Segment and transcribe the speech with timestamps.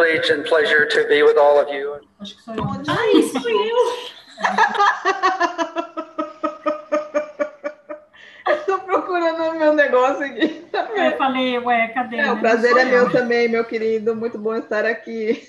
[0.00, 2.00] privilege and pleasure to be with all of you.
[2.88, 3.76] Ai, sou eu!
[8.46, 10.64] Eu tô procurando o meu negócio aqui.
[10.72, 12.16] Eu falei, ué, cadê?
[12.16, 12.40] É, o né?
[12.40, 13.12] prazer é meu eu.
[13.12, 14.14] também, meu querido.
[14.16, 15.48] Muito bom estar aqui.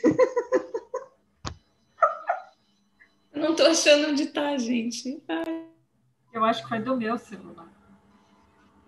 [3.33, 5.23] Não tô achando onde tá, gente.
[5.27, 5.65] Ai.
[6.33, 7.50] Eu acho que foi do meu celular.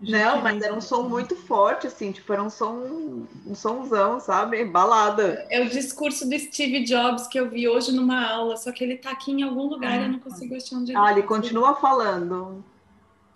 [0.00, 4.64] Não, mas era um som muito forte, assim, tipo, era um som, um somzão, sabe?
[4.64, 5.46] Balada.
[5.50, 8.96] É o discurso do Steve Jobs que eu vi hoje numa aula, só que ele
[8.96, 11.28] tá aqui em algum lugar e eu não Ah, consigo achar onde Ah, ele tá.
[11.28, 12.62] continua falando.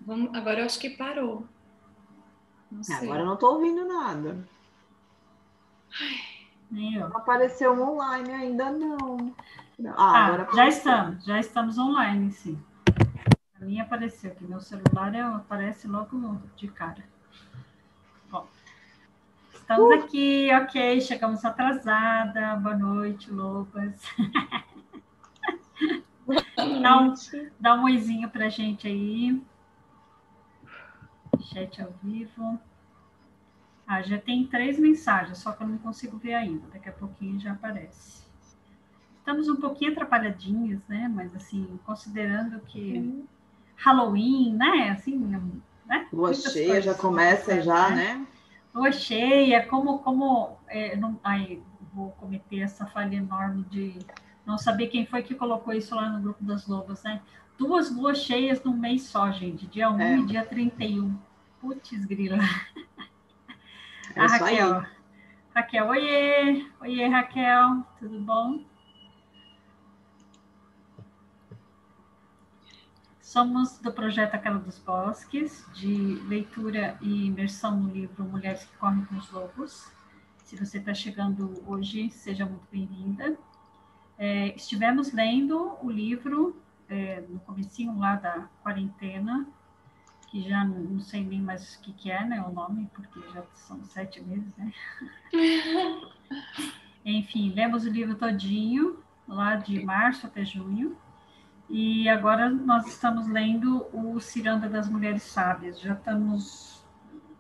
[0.00, 1.44] Vamos- agora eu acho que parou.
[2.70, 2.96] Não sei.
[3.08, 4.36] Agora eu não tô ouvindo nada.
[6.70, 7.08] Nem eu.
[7.08, 9.34] Não apareceu um online ainda, não.
[9.78, 9.92] Não.
[9.96, 12.58] Ah, Ah, agora já estamos, já estamos online, sim.
[13.60, 17.04] A minha apareceu aqui, meu celular é- aparece logo de cara.
[18.30, 18.46] Bom,
[19.52, 22.54] estamos aqui, ok, chegamos atrasada.
[22.56, 24.00] Boa noite, Lobas.
[26.82, 27.14] Dá um,
[27.58, 29.42] dá um oizinho pra gente aí.
[31.40, 32.60] Chat ao vivo.
[33.86, 36.66] Ah, já tem três mensagens, só que eu não consigo ver ainda.
[36.68, 38.22] Daqui a pouquinho já aparece.
[39.18, 41.10] Estamos um pouquinho atrapalhadinhos, né?
[41.12, 43.26] Mas assim, considerando que
[43.78, 44.90] Halloween, né?
[44.90, 45.16] Assim,
[45.86, 46.06] né?
[46.12, 48.26] Lua cheia coisas já começa acontecem, já, né?
[48.74, 51.62] Lua cheia, como, como é, não, ai,
[51.94, 53.98] vou cometer essa falha enorme de
[54.44, 57.22] não saber quem foi que colocou isso lá no grupo das lobas, né?
[57.56, 60.16] Duas luas cheias num mês só, gente, dia 1 É.
[60.18, 61.16] e dia 31.
[61.60, 62.38] Putz, grila.
[64.14, 64.56] É A isso aí.
[64.56, 64.86] Raquel.
[65.54, 66.66] Raquel, oiê!
[66.80, 68.60] Oiê, Raquel, tudo bom?
[73.28, 79.04] Somos do projeto Aquela dos Bosques, de leitura e imersão no livro Mulheres que Correm
[79.04, 79.92] com os Lobos.
[80.38, 83.36] Se você está chegando hoje, seja muito bem-vinda.
[84.16, 86.56] É, estivemos lendo o livro
[86.88, 89.46] é, no comecinho lá da quarentena,
[90.28, 93.20] que já não, não sei nem mais o que, que é, né, o nome, porque
[93.34, 94.72] já são sete meses, né?
[97.04, 100.96] Enfim, lemos o livro todinho, lá de março até junho,
[101.68, 106.84] e agora nós estamos lendo o Ciranda das Mulheres Sábias, já estamos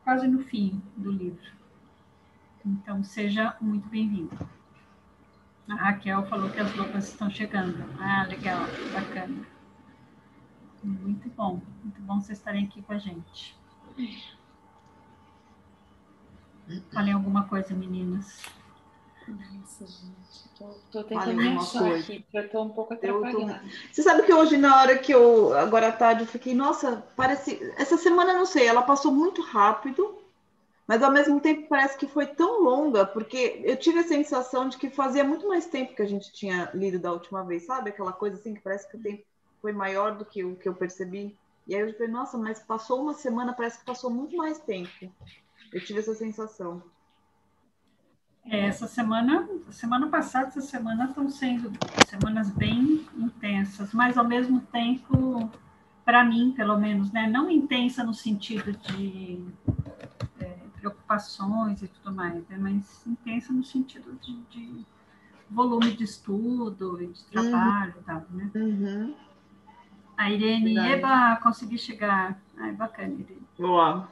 [0.04, 1.50] quase no fim do livro.
[2.64, 4.36] Então, seja muito bem-vindo.
[5.68, 7.84] A Raquel falou que as roupas estão chegando.
[8.00, 8.60] Ah, legal,
[8.92, 9.46] bacana.
[10.82, 13.56] Muito bom, muito bom vocês estarem aqui com a gente.
[16.92, 18.57] Falei alguma coisa, meninas?
[19.28, 20.48] Nossa, gente.
[20.58, 22.02] Tô, tô tentando me alguma achar coisa.
[22.02, 23.60] aqui, eu tô um pouco Eu tô- atrapalhada.
[23.92, 27.60] Você sabe que hoje, na hora que eu, agora à tarde, eu fiquei, nossa, parece.
[27.76, 30.18] Essa semana, não sei, ela passou muito rápido,
[30.86, 34.78] mas ao mesmo tempo parece que foi tão longa, porque eu tive a sensação de
[34.78, 37.90] que fazia muito mais tempo que a gente tinha lido da última vez, sabe?
[37.90, 39.22] Aquela coisa assim que parece que o tempo
[39.60, 41.36] foi maior do que o que eu percebi.
[41.66, 44.90] E aí eu falei, nossa, mas passou uma semana, parece que passou muito mais tempo.
[45.72, 46.82] Eu tive essa sensação.
[48.50, 51.70] É, essa semana, semana passada, essa semana estão sendo
[52.06, 55.50] semanas bem intensas, mas ao mesmo tempo,
[56.02, 59.44] para mim, pelo menos, né, não intensa no sentido de
[60.40, 64.86] é, preocupações e tudo mais, né, mas intensa no sentido de, de
[65.50, 68.50] volume de estudo e de trabalho e tal, né?
[68.54, 69.14] Uhum.
[70.16, 70.92] A Irene, Verdade.
[70.94, 72.40] eba, consegui chegar.
[72.56, 73.46] Ai, bacana, Irene.
[73.58, 74.08] Boa.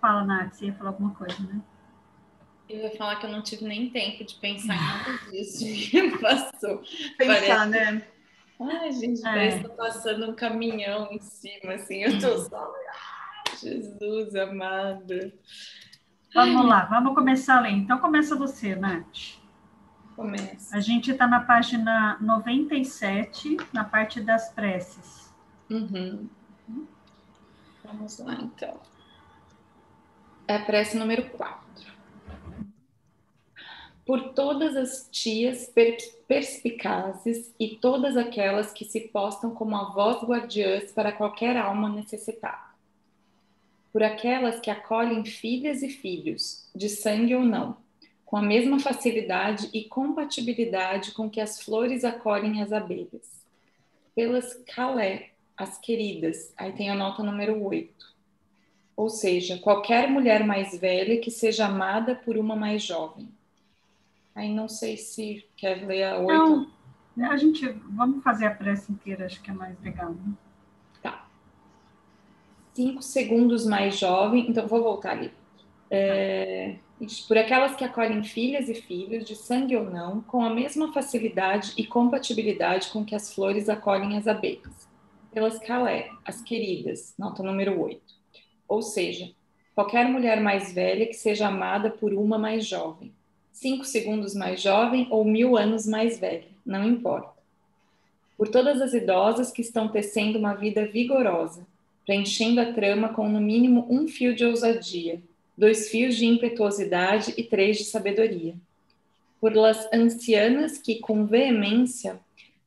[0.00, 1.60] Fala, Nath, você ia falar alguma coisa, né?
[2.70, 6.18] Eu ia falar que eu não tive nem tempo de pensar em nada disso que
[6.18, 6.78] passou.
[7.18, 8.06] Pensar, Parece- né?
[8.60, 9.22] Ai, gente, É.
[9.24, 12.02] parece que tá passando um caminhão em cima, assim.
[12.02, 12.72] Eu tô só.
[13.60, 15.32] Jesus amado.
[16.34, 17.70] Vamos lá, vamos começar a ler.
[17.72, 19.38] Então, começa você, Nath.
[20.14, 20.76] Começa.
[20.76, 25.32] A gente está na página 97, na parte das preces.
[25.70, 26.28] Uhum.
[27.84, 28.78] Vamos lá, então.
[30.46, 31.60] É a prece número 4.
[34.10, 35.96] Por todas as tias per-
[36.26, 42.74] perspicazes e todas aquelas que se postam como avós guardiãs para qualquer alma necessitada.
[43.92, 47.76] Por aquelas que acolhem filhas e filhos, de sangue ou não,
[48.26, 53.44] com a mesma facilidade e compatibilidade com que as flores acolhem as abelhas.
[54.12, 58.12] Pelas calé, as queridas, aí tem a nota número 8.
[58.96, 63.28] Ou seja, qualquer mulher mais velha que seja amada por uma mais jovem.
[64.40, 66.32] Aí não sei se quer ler a 8.
[67.14, 70.12] Então, a gente, vamos fazer a prece inteira, acho que é mais legal.
[70.12, 70.32] Né?
[71.02, 71.28] Tá.
[72.72, 75.30] Cinco segundos mais jovem, então vou voltar ali.
[75.90, 76.76] É,
[77.28, 81.74] por aquelas que acolhem filhas e filhos, de sangue ou não, com a mesma facilidade
[81.76, 84.88] e compatibilidade com que as flores acolhem as abelhas.
[85.34, 88.00] Pelas calé, as queridas, nota número 8.
[88.66, 89.30] Ou seja,
[89.74, 93.12] qualquer mulher mais velha que seja amada por uma mais jovem,
[93.52, 97.30] cinco segundos mais jovem ou mil anos mais velha, não importa.
[98.36, 101.66] Por todas as idosas que estão tecendo uma vida vigorosa,
[102.06, 105.20] preenchendo a trama com no mínimo um fio de ousadia,
[105.56, 108.54] dois fios de impetuosidade e três de sabedoria.
[109.40, 112.18] Por las ancianas que, com veemência,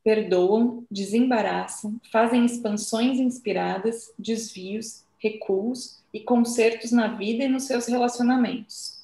[0.04, 9.03] perdoam, desembaraçam, fazem expansões inspiradas, desvios, recuos e consertos na vida e nos seus relacionamentos.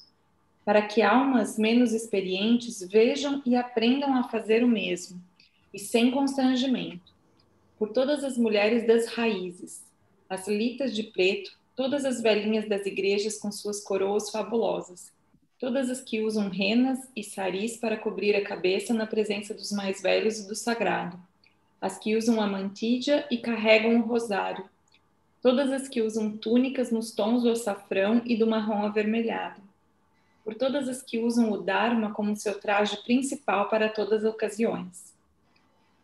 [0.64, 5.20] Para que almas menos experientes vejam e aprendam a fazer o mesmo,
[5.72, 7.12] e sem constrangimento.
[7.78, 9.82] Por todas as mulheres das raízes,
[10.28, 15.10] as litas de preto, todas as velhinhas das igrejas com suas coroas fabulosas,
[15.58, 20.02] todas as que usam renas e saris para cobrir a cabeça na presença dos mais
[20.02, 21.18] velhos e do sagrado,
[21.80, 24.64] as que usam a mantídia e carregam o rosário,
[25.42, 29.60] todas as que usam túnicas nos tons do açafrão e do marrom avermelhado,
[30.50, 35.14] por todas as que usam o dharma como seu traje principal para todas as ocasiões,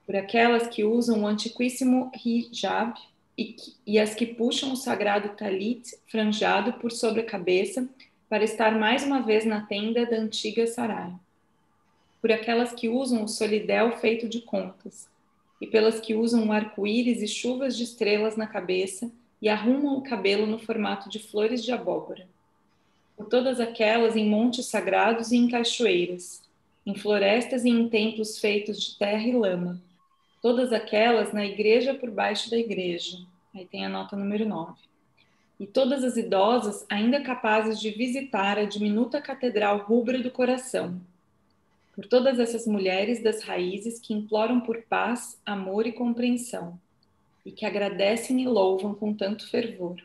[0.06, 2.96] por aquelas que usam o antiquíssimo hijab
[3.36, 7.88] e, e as que puxam o sagrado talit franjado por sobre a cabeça
[8.28, 11.12] para estar mais uma vez na tenda da antiga Sarai.
[12.20, 15.08] Por aquelas que usam o solidel feito de contas,
[15.60, 19.10] e pelas que usam arco-íris e chuvas de estrelas na cabeça
[19.42, 22.28] e arrumam o cabelo no formato de flores de abóbora.
[23.16, 26.42] Por todas aquelas em montes sagrados e em cachoeiras,
[26.84, 29.80] em florestas e em templos feitos de terra e lama,
[30.42, 33.18] todas aquelas na igreja por baixo da igreja.
[33.54, 34.74] Aí tem a nota número 9.
[35.58, 41.00] E todas as idosas ainda capazes de visitar a diminuta catedral rubra do coração.
[41.94, 46.78] Por todas essas mulheres das raízes que imploram por paz, amor e compreensão,
[47.44, 49.96] e que agradecem e louvam com tanto fervor.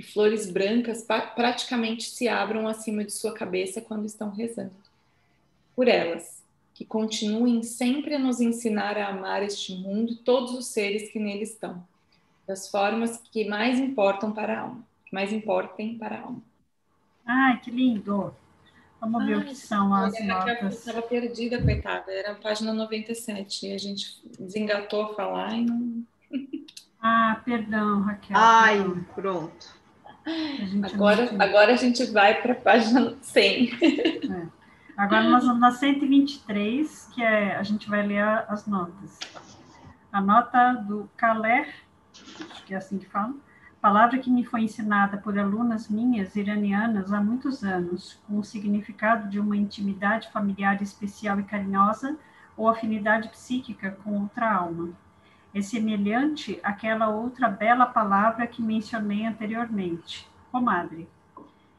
[0.00, 1.06] Que flores brancas
[1.36, 4.72] praticamente se abram acima de sua cabeça quando estão rezando.
[5.76, 6.42] Por elas,
[6.72, 11.18] que continuem sempre a nos ensinar a amar este mundo e todos os seres que
[11.18, 11.86] nele estão,
[12.46, 16.42] das formas que mais importam para a alma, que mais importem para a alma.
[17.26, 18.34] Ai, que lindo!
[19.02, 20.78] Vamos Ai, ver o que são as notas.
[20.78, 22.10] Estava perdida, coitada.
[22.10, 26.02] Era a página 97 e a gente desengatou a falar e não...
[27.02, 28.36] Ah, perdão, Raquel.
[28.38, 28.78] Ai,
[29.14, 29.79] pronto.
[30.82, 33.70] A agora, agora a gente vai para a página 100.
[34.30, 34.46] É.
[34.96, 39.18] Agora nós vamos na 123, que é, a gente vai ler as notas.
[40.12, 41.72] A nota do Kaler,
[42.50, 43.34] acho que é assim que fala,
[43.80, 49.28] palavra que me foi ensinada por alunas minhas iranianas há muitos anos, com o significado
[49.30, 52.18] de uma intimidade familiar especial e carinhosa
[52.56, 54.90] ou afinidade psíquica com outra alma.
[55.52, 61.08] É semelhante àquela outra bela palavra que mencionei anteriormente, comadre.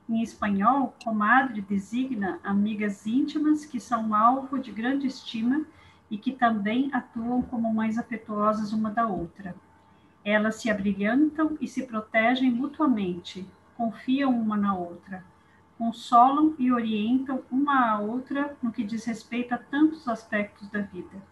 [0.10, 5.66] Em espanhol, comadre designa amigas íntimas que são alvo de grande estima
[6.10, 9.56] e que também atuam como mães afetuosas uma da outra.
[10.26, 13.48] Elas se abrilhantam e se protegem mutuamente,
[13.78, 15.24] confiam uma na outra,
[15.78, 21.24] consolam e orientam uma à outra no que diz respeito a tantos aspectos da vida: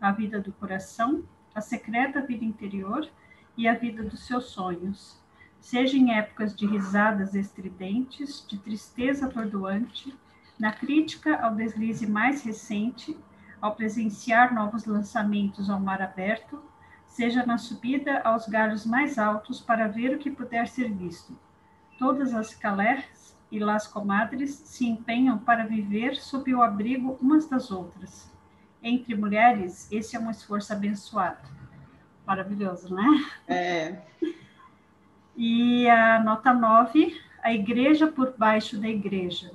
[0.00, 1.22] a vida do coração,
[1.54, 3.08] a secreta vida interior
[3.56, 5.20] e a vida dos seus sonhos
[5.60, 10.12] seja em épocas de risadas estridentes, de tristeza atordoante,
[10.58, 13.16] na crítica ao deslize mais recente,
[13.60, 16.60] ao presenciar novos lançamentos ao mar aberto,
[17.06, 21.38] seja na subida aos galhos mais altos para ver o que puder ser visto.
[21.96, 27.70] Todas as calés e las comadres se empenham para viver sob o abrigo umas das
[27.70, 28.31] outras.
[28.82, 31.48] Entre mulheres, esse é um esforço abençoado.
[32.26, 33.04] Maravilhoso, né?
[33.46, 34.02] É.
[35.36, 39.52] E a nota 9, a igreja por baixo da igreja.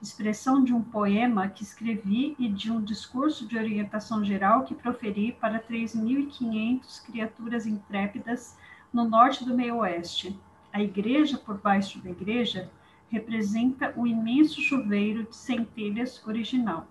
[0.00, 5.32] Expressão de um poema que escrevi e de um discurso de orientação geral que proferi
[5.32, 8.56] para 3.500 criaturas intrépidas
[8.92, 10.38] no norte do meio-oeste.
[10.72, 12.70] A igreja por baixo da igreja
[13.10, 16.86] representa o imenso chuveiro de centelhas original,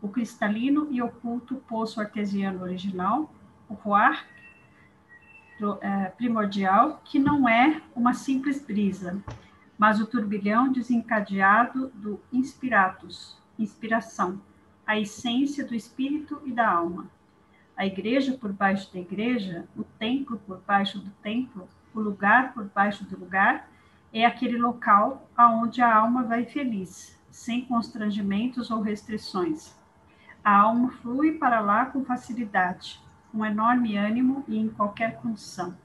[0.00, 3.32] o cristalino e oculto poço artesiano original,
[3.68, 4.26] o roar
[5.80, 9.20] é, primordial, que não é uma simples brisa,
[9.76, 14.40] mas o turbilhão desencadeado do inspiratus, inspiração,
[14.86, 17.06] a essência do espírito e da alma.
[17.76, 22.64] A igreja por baixo da igreja, o templo por baixo do templo, o lugar por
[22.64, 23.68] baixo do lugar,
[24.12, 29.76] é aquele local aonde a alma vai feliz, sem constrangimentos ou restrições.
[30.48, 32.98] A alma flui para lá com facilidade,
[33.30, 35.76] com enorme ânimo e em qualquer condição,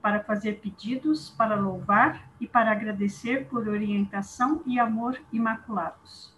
[0.00, 6.32] para fazer pedidos, para louvar e para agradecer por orientação e amor imaculados.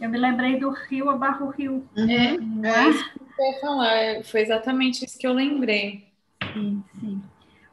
[0.00, 1.84] Eu me lembrei do rio Abarro Rio.
[1.96, 2.36] É,
[2.68, 6.06] é isso que eu ia falar, foi exatamente isso que eu lembrei.
[6.52, 7.20] Sim, sim.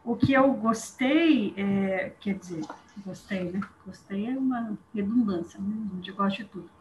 [0.03, 2.65] O que eu gostei, é, quer dizer,
[3.05, 3.61] gostei, né?
[3.85, 5.89] Gostei é uma redundância, né?
[5.91, 6.76] A gente gosta de tudo.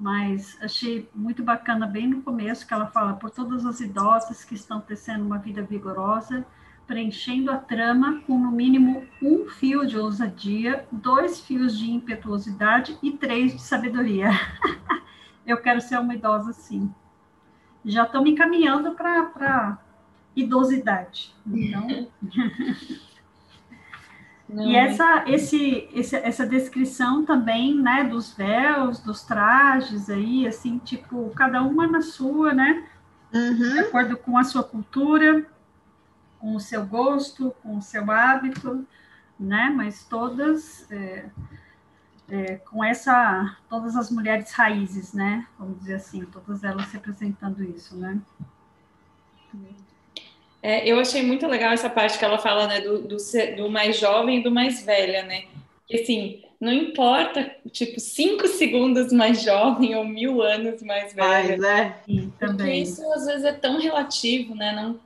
[0.00, 4.54] Mas achei muito bacana, bem no começo, que ela fala por todas as idosas que
[4.54, 6.46] estão tecendo uma vida vigorosa,
[6.86, 13.12] preenchendo a trama com no mínimo um fio de ousadia, dois fios de impetuosidade e
[13.12, 14.30] três de sabedoria.
[15.46, 16.90] eu quero ser uma idosa assim.
[17.84, 19.78] Já estou me encaminhando para
[20.34, 21.34] idosidade.
[21.46, 22.08] Então.
[24.52, 30.78] Não, e essa, esse, esse, essa descrição também, né, dos véus, dos trajes aí, assim,
[30.78, 32.84] tipo, cada uma na sua, né,
[33.32, 33.72] uhum.
[33.74, 35.46] de acordo com a sua cultura,
[36.40, 38.84] com o seu gosto, com o seu hábito,
[39.38, 41.30] né, mas todas é,
[42.28, 47.96] é, com essa, todas as mulheres raízes, né, vamos dizer assim, todas elas representando isso,
[47.96, 48.20] né.
[50.62, 53.16] É, eu achei muito legal essa parte que ela fala, né, do, do,
[53.56, 55.44] do, mais jovem e do mais velha, né?
[55.86, 61.56] Que assim, não importa, tipo, cinco segundos mais jovem ou mil anos mais velha.
[61.56, 61.96] Mas, é.
[62.04, 64.72] Sim, porque isso às vezes é tão relativo, né?
[64.72, 65.00] Não,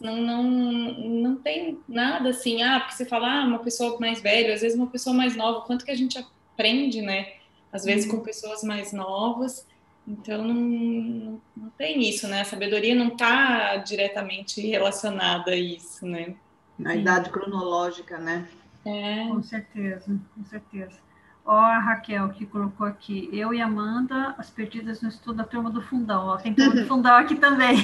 [0.00, 4.54] não, não, não tem nada assim, ah, porque você fala, ah, uma pessoa mais velha,
[4.54, 7.32] às vezes uma pessoa mais nova, quanto que a gente aprende, né?
[7.72, 8.18] Às vezes uhum.
[8.18, 9.66] com pessoas mais novas.
[10.08, 12.40] Então, não, não, não, tem isso, né?
[12.40, 16.34] A sabedoria não está diretamente relacionada a isso, né?
[16.78, 18.48] Na idade cronológica, né?
[18.86, 19.28] É.
[19.28, 20.96] Com certeza, com certeza.
[21.44, 25.70] Ó, a Raquel que colocou aqui, eu e Amanda, as perdidas no estudo da turma
[25.70, 26.28] do fundão.
[26.28, 27.76] Ó, tem turma do fundão aqui também.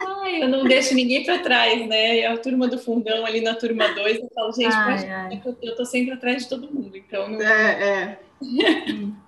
[0.00, 2.24] Ai, eu não deixo ninguém para trás, né?
[2.26, 5.42] A turma do fundão ali na turma 2, eu falo, gente, ai, pode, ai.
[5.62, 7.42] eu tô sempre atrás de todo mundo, então não...
[7.42, 8.20] É, é.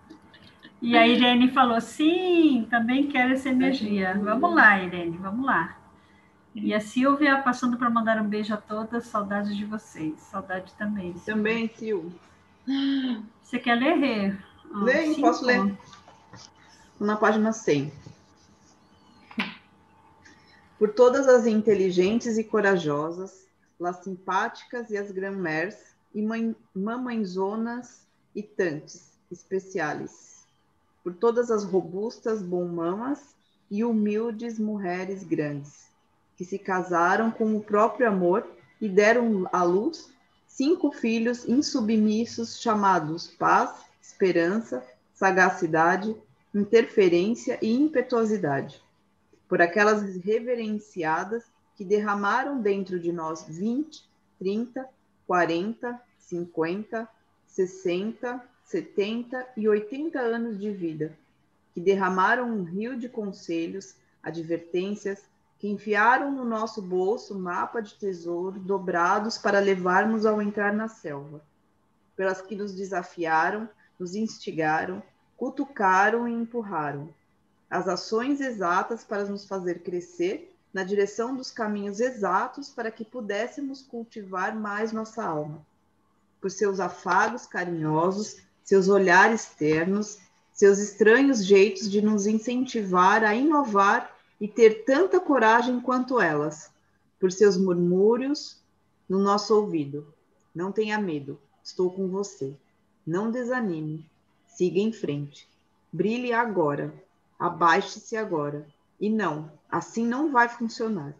[0.82, 4.18] E a Irene falou: sim, também quero essa energia.
[4.22, 5.76] Vamos lá, Irene, vamos lá.
[6.54, 10.18] E a Silvia passando para mandar um beijo a todas, saudades de vocês.
[10.20, 11.12] Saudade também.
[11.12, 11.34] Silvia.
[11.34, 12.10] Também, Sil.
[13.42, 14.36] Você quer ler, Rê?
[14.72, 15.76] Ah, Leio, posso ler.
[16.98, 17.92] Na página 100.
[20.78, 23.46] Por todas as inteligentes e corajosas,
[23.78, 26.26] las simpáticas e as grand-mères, e
[26.74, 30.29] mamãezonas e tantes especiais
[31.02, 33.34] por todas as robustas bom-mamas
[33.70, 35.88] e humildes mulheres grandes,
[36.36, 38.46] que se casaram com o próprio amor
[38.80, 40.10] e deram à luz
[40.46, 43.70] cinco filhos insubmissos chamados paz,
[44.02, 46.16] esperança, sagacidade,
[46.54, 48.82] interferência e impetuosidade.
[49.48, 51.44] Por aquelas reverenciadas
[51.76, 54.88] que derramaram dentro de nós 20, 30,
[55.26, 57.08] 40, 50,
[57.46, 61.12] 60, 70 e 80 anos de vida,
[61.74, 65.24] que derramaram um rio de conselhos, advertências,
[65.58, 71.42] que enfiaram no nosso bolso mapa de tesouro dobrados para levarmos ao entrar na selva,
[72.14, 75.02] pelas que nos desafiaram, nos instigaram,
[75.36, 77.12] cutucaram e empurraram.
[77.68, 83.82] As ações exatas para nos fazer crescer na direção dos caminhos exatos para que pudéssemos
[83.82, 85.66] cultivar mais nossa alma.
[86.40, 90.20] Por seus afagos carinhosos, seus olhares ternos,
[90.52, 96.70] seus estranhos jeitos de nos incentivar a inovar e ter tanta coragem quanto elas,
[97.18, 98.60] por seus murmúrios
[99.08, 100.14] no nosso ouvido.
[100.54, 102.54] Não tenha medo, estou com você.
[103.04, 104.08] Não desanime,
[104.46, 105.48] siga em frente.
[105.92, 106.94] Brilhe agora,
[107.40, 108.64] abaixe-se agora.
[109.00, 111.12] E não, assim não vai funcionar.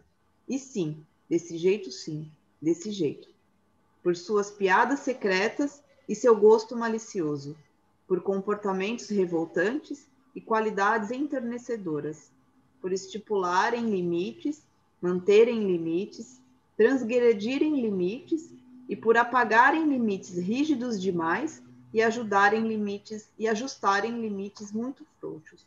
[0.47, 2.31] E sim, desse jeito sim,
[2.61, 3.27] desse jeito.
[4.01, 7.55] Por suas piadas secretas e seu gosto malicioso,
[8.05, 12.29] por comportamentos revoltantes e qualidades enternecedoras,
[12.81, 14.61] por estipularem limites,
[15.01, 16.41] manterem limites,
[16.75, 18.53] transgredirem limites
[18.89, 21.63] e por apagarem limites rígidos demais
[21.93, 25.65] e ajudarem limites e ajustarem limites muito frouxos.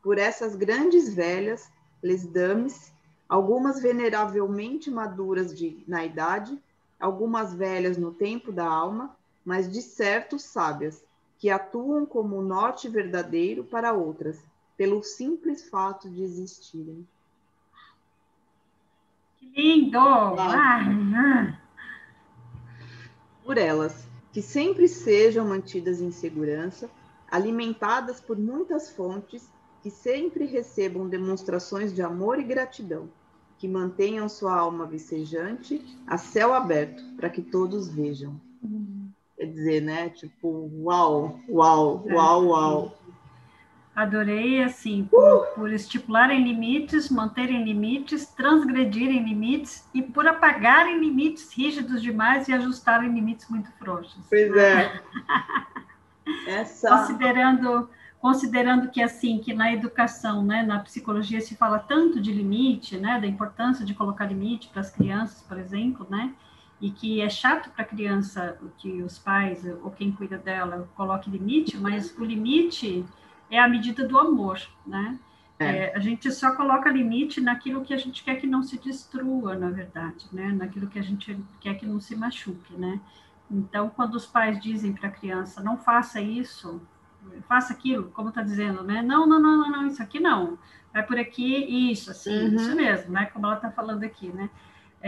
[0.00, 1.68] Por essas grandes velhas,
[2.00, 2.92] les dames,
[3.28, 6.56] algumas veneravelmente maduras de, na idade,
[7.00, 9.16] algumas velhas no tempo da alma,
[9.46, 11.04] mas de certo sábias,
[11.38, 14.40] que atuam como o norte verdadeiro para outras,
[14.76, 17.06] pelo simples fato de existirem.
[19.38, 19.98] Que lindo!
[20.00, 21.56] Ah.
[23.44, 26.90] Por elas, que sempre sejam mantidas em segurança,
[27.30, 29.48] alimentadas por muitas fontes,
[29.80, 33.08] que sempre recebam demonstrações de amor e gratidão,
[33.58, 38.40] que mantenham sua alma vicejante a céu aberto, para que todos vejam.
[38.60, 38.95] Uhum.
[39.36, 40.08] Quer dizer, né?
[40.08, 42.98] Tipo, uau, uau, uau, uau.
[43.94, 52.02] Adorei, assim, por, por, estipularem limites, manterem limites, transgredirem limites e por apagarem limites rígidos
[52.02, 54.22] demais e ajustarem limites muito frouxos.
[54.28, 55.00] Pois é.
[56.46, 56.90] Essa...
[56.90, 57.88] Considerando,
[58.20, 63.18] considerando que, assim, que na educação, né, na psicologia se fala tanto de limite, né,
[63.18, 66.34] da importância de colocar limite para as crianças, por exemplo, né,
[66.80, 71.30] e que é chato para a criança que os pais ou quem cuida dela coloque
[71.30, 73.04] limite, mas o limite
[73.50, 75.18] é a medida do amor, né?
[75.58, 75.64] É.
[75.64, 79.56] É, a gente só coloca limite naquilo que a gente quer que não se destrua,
[79.56, 80.48] na verdade, né?
[80.52, 83.00] Naquilo que a gente quer que não se machuque, né?
[83.50, 86.82] Então, quando os pais dizem para a criança, não faça isso,
[87.48, 89.00] faça aquilo, como está dizendo, né?
[89.00, 90.58] Não, não, não, não, não, isso aqui não.
[90.92, 92.54] Vai por aqui, isso, assim, uhum.
[92.54, 93.26] isso mesmo, né?
[93.26, 94.50] Como ela está falando aqui, né?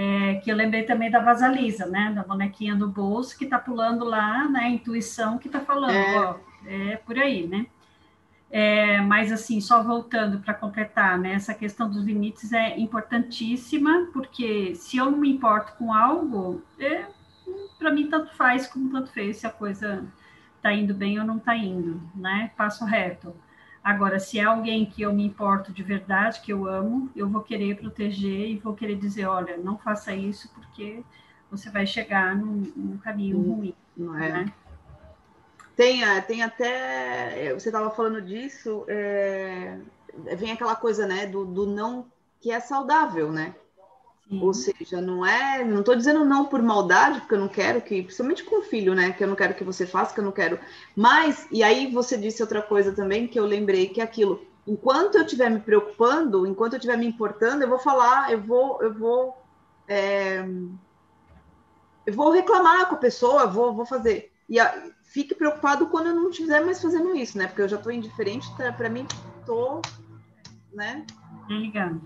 [0.00, 2.12] É, que eu lembrei também da Vasalisa, né?
[2.14, 4.60] Da bonequinha do bolso que está pulando lá, né?
[4.60, 6.20] A intuição que está falando, é.
[6.20, 6.36] ó,
[6.66, 7.66] é por aí, né?
[8.48, 14.74] É, mas, assim, só voltando para completar, né, essa questão dos limites é importantíssima, porque
[14.76, 17.04] se eu não me importo com algo, é,
[17.76, 20.06] para mim tanto faz como tanto fez se a coisa
[20.56, 22.52] está indo bem ou não está indo, né?
[22.56, 23.34] Passo reto.
[23.88, 27.40] Agora, se é alguém que eu me importo de verdade, que eu amo, eu vou
[27.40, 31.02] querer proteger e vou querer dizer, olha, não faça isso porque
[31.50, 34.30] você vai chegar num, num caminho hum, ruim, não é?
[34.30, 34.52] Né?
[35.74, 37.46] Tem, tem até.
[37.46, 39.78] É, você estava falando disso, é,
[40.36, 42.04] vem aquela coisa, né, do, do não
[42.42, 43.54] que é saudável, né?
[44.28, 44.42] Sim.
[44.42, 45.64] Ou seja, não é.
[45.64, 48.02] Não estou dizendo não por maldade, porque eu não quero que.
[48.02, 49.12] Principalmente com o filho, né?
[49.12, 50.58] Que eu não quero que você faça, que eu não quero.
[50.94, 54.46] Mas, e aí você disse outra coisa também que eu lembrei, que é aquilo.
[54.66, 58.82] Enquanto eu estiver me preocupando, enquanto eu estiver me importando, eu vou falar, eu vou.
[58.82, 59.42] Eu vou
[59.88, 60.44] é,
[62.04, 64.32] eu vou reclamar com a pessoa, vou, vou fazer.
[64.48, 67.46] E a, fique preocupado quando eu não estiver mais fazendo isso, né?
[67.46, 69.06] Porque eu já estou indiferente, tá, para mim,
[69.40, 69.82] estou,
[70.72, 71.06] né?
[71.48, 72.00] Ligando.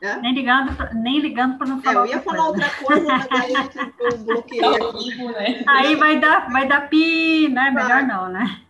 [0.00, 0.16] É?
[0.20, 2.00] Nem ligando, pra, nem ligando para não falar.
[2.00, 2.64] É, eu ia falar coisa.
[2.64, 3.54] outra coisa, mas aí
[3.98, 5.24] eu bloqueei aqui.
[5.24, 5.64] Né?
[5.66, 7.70] Aí vai dar, vai dar pi, né?
[7.70, 8.60] Melhor não, né?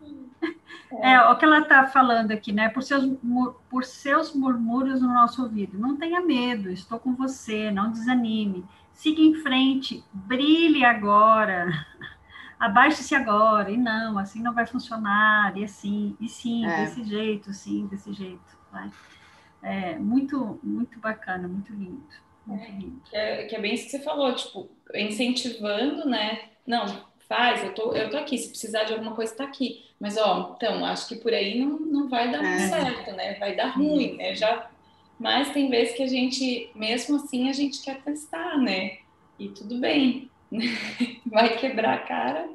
[1.02, 1.12] É.
[1.12, 2.68] é, o que ela está falando aqui, né?
[2.68, 3.04] Por seus,
[3.68, 5.78] por seus murmúrios no nosso ouvido.
[5.78, 8.64] Não tenha medo, estou com você, não desanime.
[8.92, 11.70] Siga em frente, brilhe agora
[12.58, 16.84] abaixe-se agora, e não, assim não vai funcionar, e assim, e sim, é.
[16.84, 18.56] desse jeito, sim, desse jeito.
[18.72, 18.90] Vai.
[19.66, 22.06] É muito, muito bacana, muito lindo.
[22.46, 23.02] Muito é, lindo.
[23.10, 26.50] Que, é, que é bem isso que você falou, tipo, incentivando, né?
[26.64, 26.86] Não,
[27.28, 29.84] faz, eu tô, eu tô aqui, se precisar de alguma coisa, tá aqui.
[29.98, 32.68] Mas, ó, então, acho que por aí não, não vai dar é.
[32.68, 33.34] certo, né?
[33.40, 34.36] Vai dar ruim, né?
[34.36, 34.70] Já,
[35.18, 38.98] mas tem vezes que a gente, mesmo assim, a gente quer testar, né?
[39.36, 40.30] E tudo bem.
[41.26, 42.48] vai quebrar a cara,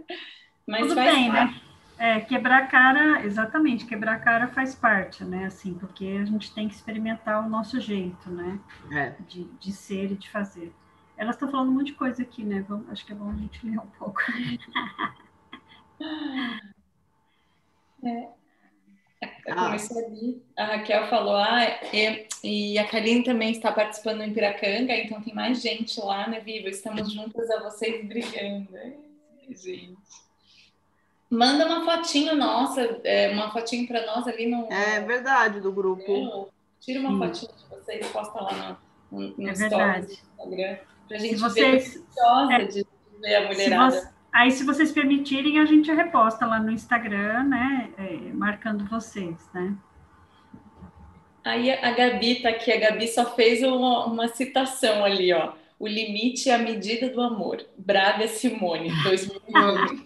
[0.65, 1.53] mas Tudo faz bem, parte.
[1.55, 1.61] né?
[2.01, 5.45] É, quebrar a cara, exatamente, quebrar a cara faz parte, né?
[5.45, 8.59] Assim, porque a gente tem que experimentar o nosso jeito, né?
[8.91, 9.13] É.
[9.27, 10.73] De, de ser e de fazer.
[11.15, 12.65] Elas estão falando um monte de coisa aqui, né?
[12.67, 14.19] Vamos, acho que é bom a gente ler um pouco.
[18.03, 18.29] é.
[19.45, 25.21] Ali, a Raquel falou, ah, e, e a Kaline também está participando em Piracanga, então
[25.21, 26.67] tem mais gente lá, né, Viva?
[26.67, 28.75] Estamos juntas a vocês brigando.
[29.51, 30.30] gente.
[31.31, 34.69] Manda uma fotinho nossa, é, uma fotinho para nós ali no.
[34.69, 36.51] É verdade, do grupo.
[36.81, 37.19] Tira uma Sim.
[37.19, 38.77] fotinho de vocês, posta lá
[39.09, 40.07] no, no, no é verdade.
[40.07, 42.85] do Instagram, pra gente se vocês, ver, é, de
[43.21, 44.13] ver a mulherada.
[44.33, 47.89] Aí, se vocês permitirem, a gente reposta lá no Instagram, né?
[47.97, 49.73] É, marcando vocês, né?
[51.45, 55.53] Aí a Gabi tá aqui, a Gabi só fez uma, uma citação ali, ó.
[55.81, 57.65] O limite é a medida do amor.
[57.75, 60.03] Braga Simone, 2009.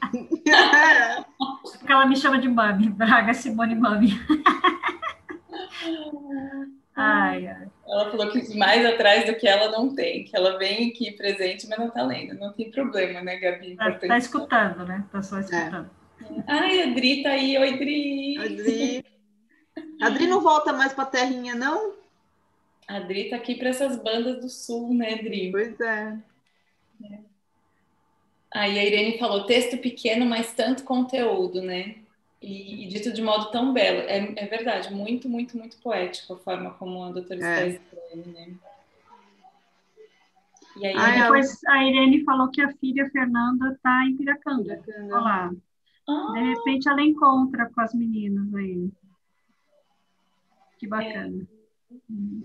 [1.61, 4.17] Porque ela me chama de Mami, Braga Simone Mami.
[6.95, 7.67] ai, ai.
[7.85, 11.67] Ela falou que mais atrás do que ela não tem, que ela vem aqui presente,
[11.67, 12.39] mas não tá lendo.
[12.39, 13.75] Não tem problema, né, Gabi?
[13.75, 15.03] Tá, tá escutando, né?
[15.11, 15.89] Tá só escutando.
[16.21, 16.43] É.
[16.47, 17.57] Ai, a Dri tá aí.
[17.57, 18.39] Oi, Dri.
[18.39, 19.05] Oi, Dri.
[20.01, 22.04] A Dri não volta mais pra terrinha, não?
[22.87, 25.51] A Dri tá aqui para essas bandas do sul, né, Dri?
[25.51, 26.17] Pois é.
[27.03, 27.19] é.
[28.53, 31.95] Aí a Irene falou, texto pequeno, mas tanto conteúdo, né?
[32.41, 33.99] E, e, dito de modo tão belo.
[34.01, 37.67] É, é, verdade, muito, muito, muito poético a forma como a doutora é.
[37.67, 38.53] está escrevendo, né?
[40.77, 44.83] E aí, Depois a Irene falou que a filha Fernanda está em Piracanga.
[44.87, 45.51] Olha lá.
[46.07, 48.91] Ah, De repente ela encontra com as meninas aí.
[50.77, 51.47] Que bacana.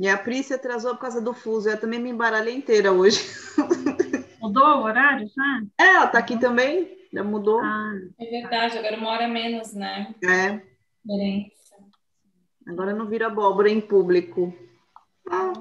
[0.00, 1.68] E a Pri se atrasou por causa do fuso.
[1.68, 3.20] Eu também me embaralhei inteira hoje.
[4.40, 5.62] Mudou o horário já?
[5.78, 6.96] É, ela tá aqui também.
[7.12, 7.60] Já mudou.
[7.60, 10.14] Ah, é verdade, agora uma hora menos, né?
[10.22, 10.62] É.
[11.04, 11.76] Diferença.
[12.66, 14.54] Agora não vira abóbora em público.
[15.28, 15.52] Ah,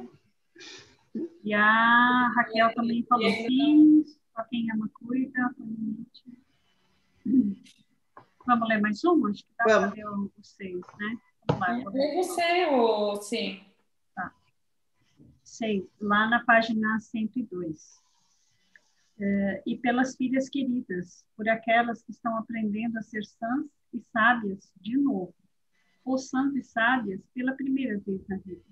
[1.43, 4.05] e a Raquel também falou sim.
[4.35, 5.53] Só quem ama cuida.
[8.45, 9.29] Vamos ler mais uma?
[9.29, 9.95] Acho que dá para Vamos.
[9.95, 11.17] ler o- seis, né?
[11.47, 11.79] Vamos lá.
[11.83, 11.99] vou ler.
[11.99, 13.61] Lê você, ou sim?
[15.49, 18.01] Seis, lá na página 102.
[19.19, 24.71] Eh, e pelas filhas queridas, por aquelas que estão aprendendo a ser sãs e sábias
[24.79, 25.33] de novo,
[26.05, 28.63] ou sãs e sábias pela primeira vez na vida.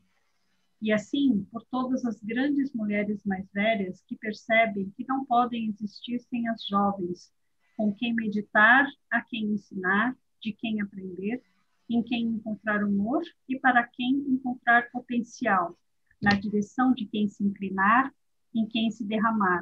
[0.79, 6.19] E assim, por todas as grandes mulheres mais velhas que percebem que não podem existir
[6.19, 7.33] sem as jovens,
[7.75, 11.43] com quem meditar, a quem ensinar, de quem aprender,
[11.89, 15.75] em quem encontrar humor e para quem encontrar potencial,
[16.21, 18.13] na direção de quem se inclinar,
[18.53, 19.61] em quem se derramar.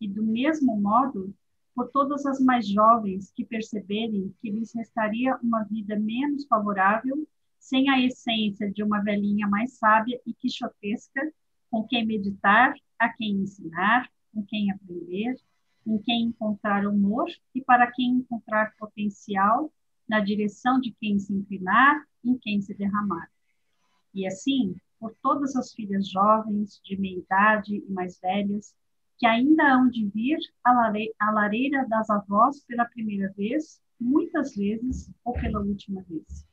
[0.00, 1.34] E do mesmo modo,
[1.74, 7.26] por todas as mais jovens que perceberem que lhes restaria uma vida menos favorável,
[7.58, 11.32] sem a essência de uma velhinha mais sábia e quixotesca,
[11.70, 15.36] com quem meditar, a quem ensinar, com quem aprender,
[15.86, 19.72] em quem encontrar humor e para quem encontrar potencial,
[20.08, 23.30] na direção de quem se inclinar, em quem se derramar.
[24.12, 28.74] E assim, por todas as filhas jovens, de meia idade e mais velhas,
[29.18, 34.54] que ainda hão de vir à lare- à lareira das avós pela primeira vez, muitas
[34.54, 36.46] vezes ou pela última vez.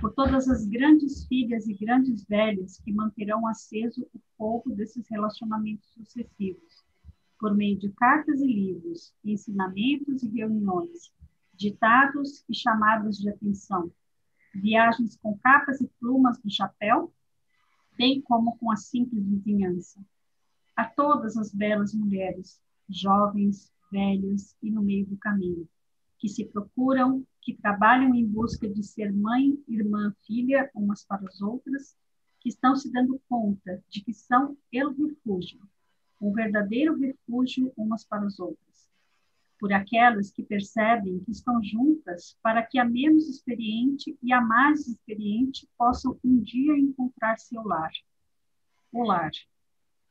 [0.00, 5.88] Por todas as grandes filhas e grandes velhas que manterão aceso o fogo desses relacionamentos
[5.92, 6.84] sucessivos,
[7.38, 11.12] por meio de cartas e livros, ensinamentos e reuniões,
[11.54, 13.90] ditados e chamadas de atenção,
[14.54, 17.12] viagens com capas e plumas no chapéu,
[17.96, 20.00] bem como com a simples vizinhança.
[20.76, 25.68] A todas as belas mulheres, jovens, velhas e no meio do caminho,
[26.18, 31.40] que se procuram, que trabalham em busca de ser mãe, irmã, filha umas para as
[31.40, 31.96] outras,
[32.40, 35.60] que estão se dando conta de que são el refúgio,
[36.20, 38.73] um verdadeiro refúgio umas para as outras.
[39.64, 44.86] Por aquelas que percebem que estão juntas para que a menos experiente e a mais
[44.86, 47.90] experiente possam um dia encontrar seu lar.
[48.92, 49.30] O lar,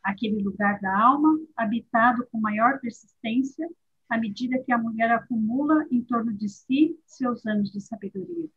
[0.02, 3.70] aquele lugar da alma habitado com maior persistência
[4.10, 8.50] à medida que a mulher acumula em torno de si seus anos de sabedoria.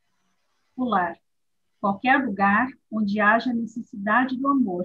[0.75, 1.19] O lar,
[1.79, 4.85] qualquer lugar onde haja necessidade do amor,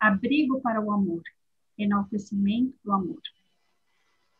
[0.00, 1.22] abrigo para o amor,
[1.78, 3.22] enaltecimento do amor.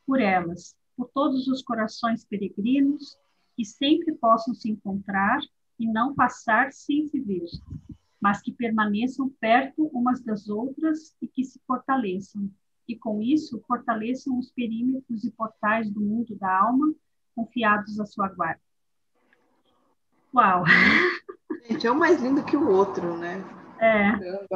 [0.05, 3.19] Por elas, por todos os corações peregrinos,
[3.57, 5.41] que sempre possam se encontrar
[5.79, 7.45] e não passar sem se ver,
[8.21, 12.51] mas que permaneçam perto umas das outras e que se fortaleçam,
[12.87, 16.95] e com isso fortaleçam os perímetros e portais do mundo da alma
[17.35, 18.61] confiados à sua guarda.
[20.35, 20.65] Uau!
[21.69, 23.43] gente, é um mais lindo que o outro, né?
[23.81, 24.47] É,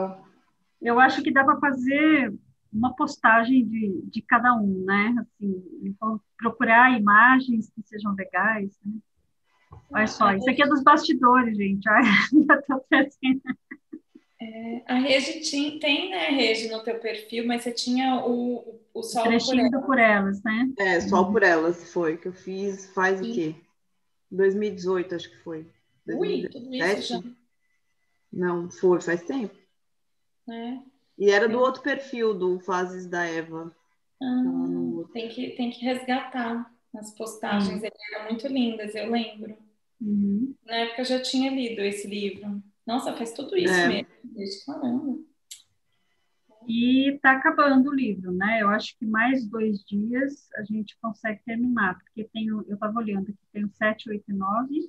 [0.81, 2.33] eu acho que dá para fazer
[2.73, 5.15] uma postagem de, de cada um, né?
[5.21, 8.95] Assim, então, procurar imagens que sejam legais, né?
[9.91, 11.89] Olha só, isso aqui é dos bastidores, gente.
[11.89, 12.05] Olha,
[12.47, 13.43] já tô trazendo.
[14.41, 19.01] É, a Regi tinha, tem, né, Regi, no teu perfil, mas você tinha o, o
[19.01, 20.71] por trechinho do por elas, né?
[20.79, 23.57] É, só por elas foi que eu fiz faz o quê?
[24.31, 25.67] 2018, acho que foi.
[26.07, 27.09] Ui, tudo isso 2017?
[27.09, 27.23] já,
[28.33, 29.55] Não, foi, faz tempo.
[30.47, 30.83] né?
[31.19, 31.61] E era do É.
[31.61, 33.75] outro perfil, do Fases da Eva.
[34.23, 35.13] Ah, outro.
[35.13, 39.57] tem, que, tem que resgatar as postagens, eles eram muito lindas, eu lembro.
[40.01, 40.55] Uhum.
[40.65, 42.63] Na época eu já tinha lido esse livro.
[42.87, 43.89] Nossa, faz tudo isso É.
[43.89, 44.09] mesmo.
[44.25, 45.19] Desde caramba.
[46.67, 48.61] E está acabando o livro, né?
[48.63, 52.99] Eu acho que mais dois dias a gente consegue terminar, porque tem, o- eu estava
[52.99, 54.89] olhando aqui, tem o 7, 8 e 9,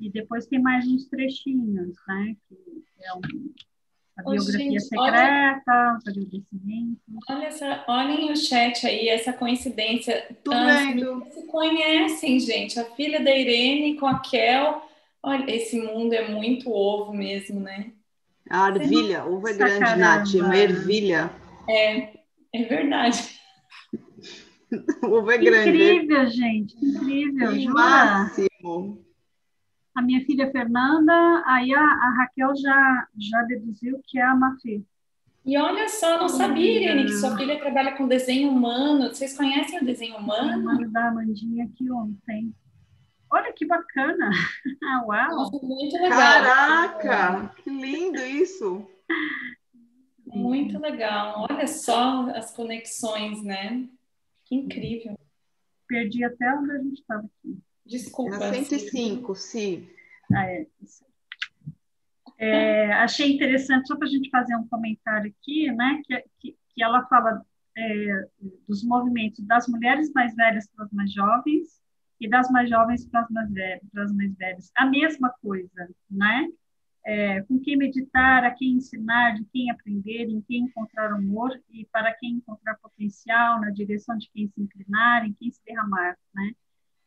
[0.00, 2.36] e depois tem mais uns trechinhos, né?
[2.48, 2.56] Que
[3.04, 3.20] é um,
[4.18, 6.98] a Ô, biografia gente, olha- secreta, os agradecimentos.
[7.30, 10.26] Olha essa, olhem o chat aí, essa coincidência.
[10.46, 11.14] Vendo.
[11.16, 12.78] meninas se conhecem, gente.
[12.80, 14.82] A filha da Irene com a Kel.
[15.22, 17.92] Olha, esse mundo é muito ovo mesmo, né?
[18.50, 19.96] A ervilha, ovo é grande, Caramba.
[20.04, 20.34] Nath.
[20.34, 21.30] Uma ervilha.
[21.68, 22.08] É,
[22.54, 23.38] é verdade.
[25.02, 25.70] Ovo é grande.
[25.70, 27.74] Incrível, gente, incrível, Que jura?
[27.74, 29.04] máximo.
[29.98, 34.80] A minha filha Fernanda, aí a, a Raquel já, já deduziu que é a Mafê.
[35.44, 39.08] E olha só, não sabia, Irene, que sua filha trabalha com desenho humano.
[39.08, 40.62] Vocês conhecem o desenho humano?
[40.62, 42.54] Mano da Amandinha aqui ontem.
[43.28, 44.30] Olha que bacana!
[45.04, 45.30] Uau!
[45.30, 46.10] Nossa, muito legal.
[46.10, 48.88] Caraca, que lindo isso!
[50.24, 51.44] Muito legal.
[51.50, 53.84] Olha só as conexões, né?
[54.44, 55.18] Que incrível.
[55.88, 57.58] Perdi até onde a gente estava aqui.
[57.88, 58.38] Desculpa.
[58.38, 59.88] Na 105, sim.
[60.32, 60.66] Ah, é.
[60.82, 61.08] Isso.
[62.38, 66.82] É, achei interessante, só para a gente fazer um comentário aqui, né, que, que, que
[66.82, 67.44] ela fala
[67.76, 68.28] é,
[68.68, 71.82] dos movimentos das mulheres mais velhas para as mais jovens
[72.20, 74.70] e das mais jovens para as mais velhas, para as mais velhas.
[74.76, 76.48] A mesma coisa, né?
[77.04, 81.86] É, com quem meditar, a quem ensinar, de quem aprender, em quem encontrar amor e
[81.86, 86.52] para quem encontrar potencial, na direção de quem se inclinar, em quem se derramar, né?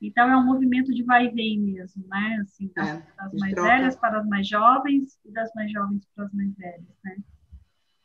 [0.01, 2.39] Então, é um movimento de vai e vem mesmo, né?
[2.41, 3.69] Assim, das, É, das mais troca.
[3.69, 7.17] velhas para as mais jovens e das mais jovens para as mais velhas, né?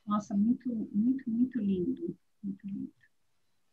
[0.07, 2.17] Nossa, muito, muito, muito lindo.
[2.43, 2.93] Muito lindo.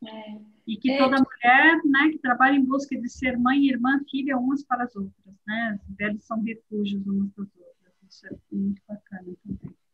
[0.06, 0.42] É.
[0.68, 4.38] E que É, toda mulher, né, que trabalha em busca de ser mãe, irmã, filha
[4.38, 5.78] umas para as outras, né?
[5.80, 7.94] As mulheres são refúgios umas das outras.
[8.10, 9.34] Isso é muito bacana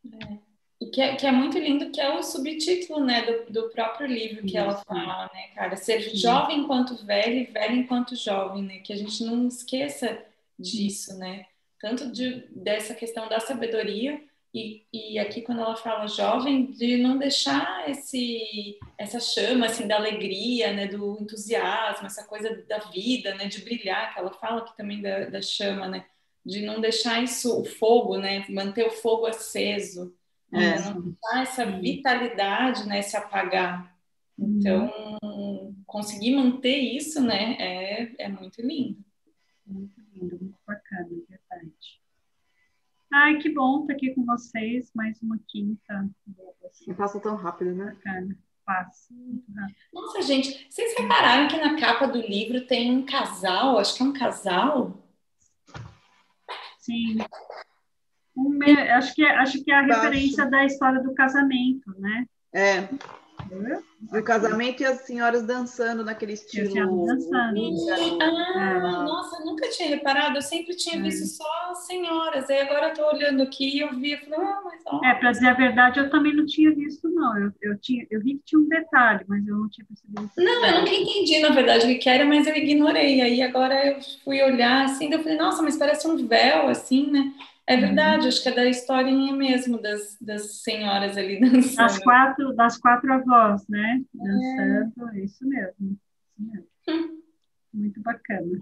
[0.02, 0.40] também.
[0.80, 4.06] E que é, que é muito lindo, que é o subtítulo, né, do, do próprio
[4.06, 5.76] livro que ela fala, né, cara?
[5.76, 8.78] Ser jovem enquanto velho e velho enquanto jovem, né?
[8.78, 10.18] Que a gente não esqueça
[10.58, 11.44] disso, né?
[11.78, 17.18] Tanto de, dessa questão da sabedoria e, e aqui quando ela fala jovem, de não
[17.18, 23.46] deixar esse essa chama, assim, da alegria, né, do entusiasmo, essa coisa da vida, né,
[23.46, 26.06] de brilhar, que ela fala aqui também da, da chama, né?
[26.44, 28.44] De não deixar isso, o fogo, né?
[28.48, 30.14] Manter o fogo aceso.
[30.52, 30.80] É.
[30.80, 33.96] Não deixar essa vitalidade, né, se apagar.
[34.38, 34.90] Então,
[35.86, 39.04] conseguir manter isso, né, é, é muito lindo.
[39.66, 42.00] Muito lindo, muito bacana, é verdade.
[43.12, 46.08] Ai, que bom estar aqui com vocês, mais uma quinta
[46.86, 47.86] Não passa tão rápido, né?
[47.86, 48.38] bacana.
[48.64, 49.76] Passa, muito rápido.
[49.92, 53.78] Nossa, gente, vocês repararam que na capa do livro tem um casal?
[53.78, 54.96] Acho que é um casal.
[56.78, 57.18] Sim.
[58.48, 60.00] Me- acho, que, é- acho que é a Baixo.
[60.02, 62.26] referência da história do casamento, né?
[62.52, 62.88] É,
[64.12, 66.70] o casamento e as senhoras dançando naquele estilo.
[66.70, 67.60] senhoras dançando.
[68.20, 68.80] Ah, É.
[69.04, 70.36] nossa, eu nunca tinha reparado.
[70.36, 71.02] Eu sempre tinha É.
[71.02, 72.48] visto só senhoras.
[72.50, 75.00] Aí agora eu tô olhando aqui e eu vi e falei, ah, mas ó.
[75.04, 77.36] É, para dizer a verdade, eu também não tinha visto, não.
[77.38, 80.30] Eu, eu, tinha, eu vi que tinha um detalhe, mas eu não tinha percebido.
[80.36, 83.20] Não, eu nunca entendi, na verdade, o que que era, mas eu ignorei.
[83.20, 87.10] Aí agora eu fui olhar assim, daí eu falei, nossa, mas parece um véu, assim,
[87.10, 87.32] né?
[87.70, 91.76] É verdade, acho que é da historinha mesmo, das, das senhoras ali dançando.
[91.76, 94.02] Das quatro, das quatro avós, né?
[94.12, 95.92] Dançando, é isso mesmo.
[95.92, 96.66] Isso mesmo.
[97.72, 98.58] Muito bacana.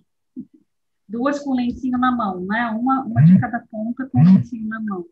[1.09, 2.67] Duas com lencinho na mão, né?
[2.79, 5.07] Uma, uma de cada ponta com lencinho na mão.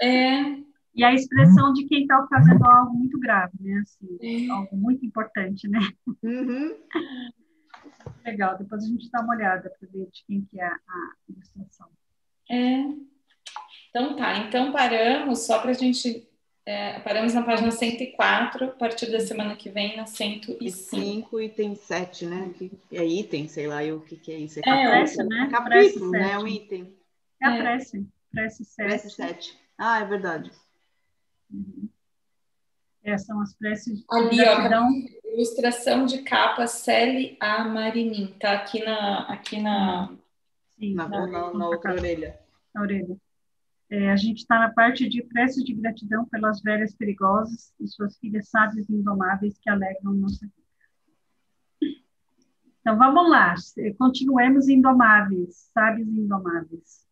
[0.00, 0.56] É,
[0.94, 3.82] E a expressão de quem está fazendo algo muito grave, né?
[3.82, 5.80] Assim, algo muito importante, né?
[6.22, 6.74] Uhum.
[8.24, 11.14] Legal, depois a gente dá uma olhada para ver de quem que é a, a
[11.28, 11.88] ilustração.
[12.50, 12.84] é.
[13.98, 16.24] Então tá, então paramos, só pra gente.
[16.64, 20.70] é, paramos na página 104, a partir da semana que vem na E 105.
[20.70, 22.52] 5 e tem 7, né?
[22.56, 24.60] Que é item, sei lá, e o que, que é isso?
[24.64, 25.48] É, É, prece, né?
[25.50, 26.28] capítulo, Prece né?
[26.28, 26.36] sete.
[26.42, 26.94] Um item.
[27.42, 27.60] É a É.
[27.62, 29.46] prece, prece Prece 7.
[29.50, 29.58] 7.
[29.76, 30.50] Ah, é verdade.
[31.52, 31.88] Uhum.
[33.02, 34.88] Essas são as preces de Ali, ó, gratidão.
[35.24, 37.64] Ilustração de capa Celi A.
[37.64, 38.34] Marinin.
[38.38, 39.20] Tá aqui na.
[39.28, 40.12] Aqui na...
[40.78, 42.38] Sim, Na, na- na, na outra orelha.
[42.74, 43.16] na orelha.
[43.90, 48.18] É, a gente está na parte de preces de gratidão pelas velhas perigosas e suas
[48.18, 50.58] filhas sábias e indomáveis que alegram nossa vida.
[52.80, 53.54] Então vamos lá,
[53.98, 57.06] continuemos indomáveis, sábios e indomáveis.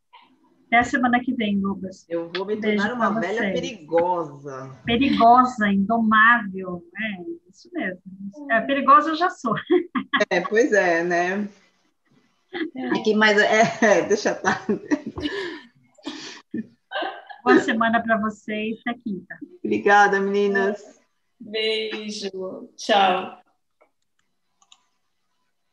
[0.66, 2.04] Até a semana que vem, Lucas.
[2.08, 4.76] Eu vou me tornar uma velha perigosa.
[4.84, 8.02] Perigosa, indomável, é isso mesmo.
[8.50, 9.54] É, perigosa eu já sou.
[10.30, 11.46] É, pois é, né?
[12.98, 14.62] Aqui mais é, deixa tá.
[17.46, 19.38] Boa semana para vocês, até quinta.
[19.62, 21.00] Obrigada, meninas.
[21.38, 22.68] Beijo.
[22.76, 23.40] Tchau.